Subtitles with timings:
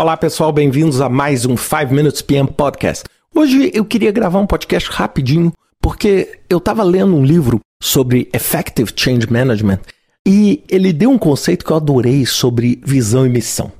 [0.00, 3.04] Olá pessoal, bem-vindos a mais um 5 Minutes PM Podcast.
[3.34, 8.90] Hoje eu queria gravar um podcast rapidinho porque eu estava lendo um livro sobre Effective
[8.96, 9.80] Change Management
[10.26, 13.70] e ele deu um conceito que eu adorei sobre visão e missão.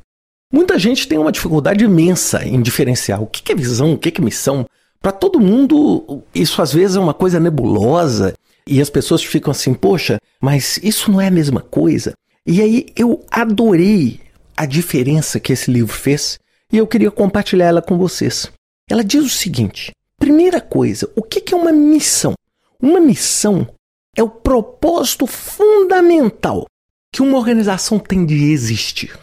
[0.52, 4.22] Muita gente tem uma dificuldade imensa em diferenciar o que é visão, o que é
[4.22, 4.66] missão.
[5.00, 8.34] Para todo mundo, isso às vezes é uma coisa nebulosa
[8.66, 12.12] e as pessoas ficam assim, poxa, mas isso não é a mesma coisa.
[12.46, 14.20] E aí eu adorei
[14.60, 16.38] a diferença que esse livro fez
[16.70, 18.52] e eu queria compartilhar ela com vocês.
[18.90, 22.34] Ela diz o seguinte: primeira coisa, o que é uma missão?
[22.78, 23.66] Uma missão
[24.14, 26.66] é o propósito fundamental
[27.10, 29.18] que uma organização tem de existir.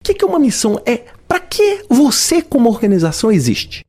[0.00, 0.80] O que é uma missão?
[0.86, 0.96] É
[1.28, 3.84] para que você, como organização, existe.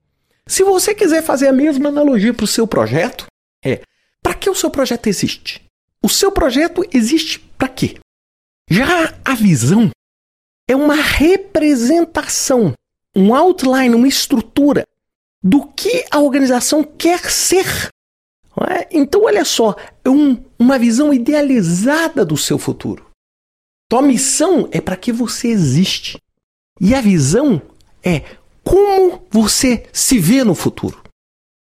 [0.46, 3.28] Se você quiser fazer a mesma analogia para o seu projeto,
[3.64, 3.82] é
[4.22, 5.64] para que o seu projeto existe?
[6.04, 7.98] O seu projeto existe para quê?
[8.70, 9.90] Já a visão
[10.68, 12.74] é uma representação,
[13.16, 14.88] um outline, uma estrutura
[15.42, 17.90] do que a organização quer ser.
[18.70, 18.88] É?
[18.92, 23.06] Então, olha só, é um, uma visão idealizada do seu futuro.
[23.90, 26.20] Tua missão é para que você existe.
[26.82, 27.62] E a visão
[28.04, 28.24] é
[28.64, 31.04] como você se vê no futuro.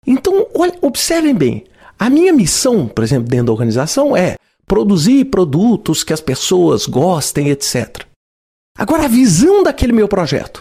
[0.06, 1.66] Então, olha, observem bem.
[2.00, 7.50] A minha missão, por exemplo, dentro da organização é produzir produtos que as pessoas gostem,
[7.50, 8.07] etc.
[8.78, 10.59] Agora, a visão daquele meu projeto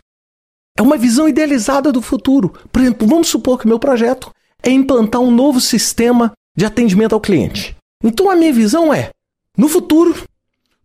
[0.77, 2.55] é uma visão idealizada do futuro.
[2.73, 4.31] Por exemplo, vamos supor que meu projeto
[4.63, 7.77] é implantar um novo sistema de atendimento ao cliente.
[8.03, 9.11] Então, a minha visão é:
[9.57, 10.15] no futuro,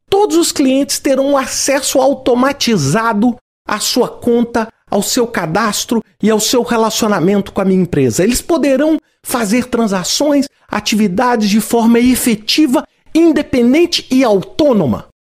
[0.10, 6.64] todos os clientes terão acesso automatizado à sua conta, ao seu cadastro e ao seu
[6.64, 8.24] relacionamento com a minha empresa.
[8.24, 15.11] Eles poderão fazer transações, atividades de forma efetiva independente e autônoma.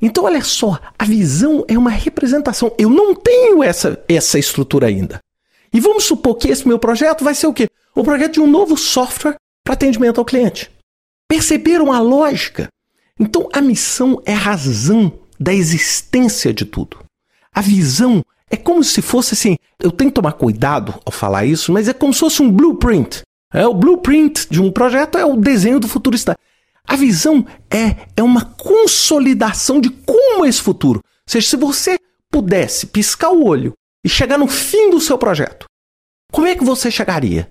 [0.00, 2.72] Então, olha só, a visão é uma representação.
[2.78, 5.18] Eu não tenho essa, essa estrutura ainda.
[5.72, 7.68] E vamos supor que esse meu projeto vai ser o quê?
[7.94, 10.70] O projeto de um novo software para atendimento ao cliente.
[11.28, 12.68] Perceberam a lógica?
[13.18, 16.98] Então, a missão é a razão da existência de tudo.
[17.52, 19.56] A visão é como se fosse assim.
[19.80, 23.22] Eu tenho que tomar cuidado ao falar isso, mas é como se fosse um blueprint.
[23.52, 26.37] É o blueprint de um projeto é o desenho do futurista.
[26.88, 31.00] A visão é, é uma consolidação de como é esse futuro.
[31.04, 31.98] Ou seja, se você
[32.32, 35.66] pudesse piscar o olho e chegar no fim do seu projeto,
[36.32, 37.48] como é que você chegaria?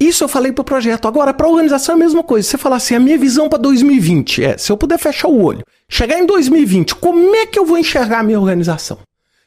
[0.00, 1.08] Isso eu falei para o projeto.
[1.08, 2.46] Agora, para a organização é a mesma coisa.
[2.46, 5.64] Você falar assim, a minha visão para 2020 é, se eu puder fechar o olho,
[5.88, 8.98] chegar em 2020, como é que eu vou enxergar a minha organização?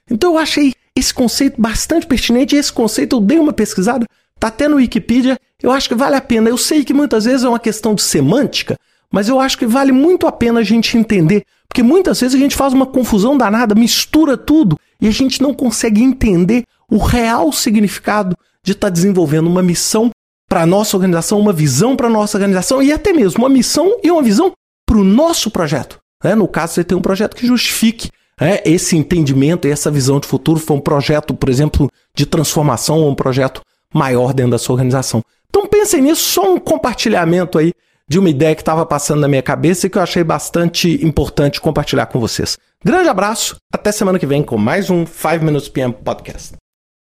[0.09, 2.55] Então eu achei esse conceito bastante pertinente.
[2.55, 4.05] Esse conceito eu dei uma pesquisada,
[4.39, 5.37] tá até no Wikipedia.
[5.61, 6.49] Eu acho que vale a pena.
[6.49, 8.75] Eu sei que muitas vezes é uma questão de semântica,
[9.11, 12.39] mas eu acho que vale muito a pena a gente entender, porque muitas vezes a
[12.39, 17.51] gente faz uma confusão danada, mistura tudo e a gente não consegue entender o real
[17.51, 20.11] significado de estar tá desenvolvendo uma missão
[20.47, 23.99] para a nossa organização, uma visão para a nossa organização e até mesmo uma missão
[24.03, 24.51] e uma visão
[24.85, 25.99] para o nosso projeto.
[26.23, 26.33] Né?
[26.33, 28.09] No caso, você tem um projeto que justifique
[28.41, 30.59] né, esse entendimento e essa visão de futuro.
[30.59, 33.61] Foi um projeto, por exemplo, de transformação ou um projeto
[33.93, 35.23] maior dentro da sua organização.
[35.49, 37.71] Então pensem nisso, só um compartilhamento aí
[38.09, 41.61] de uma ideia que estava passando na minha cabeça e que eu achei bastante importante
[41.61, 42.57] compartilhar com vocês.
[42.83, 46.53] Grande abraço, até semana que vem com mais um 5 Minutes PM Podcast.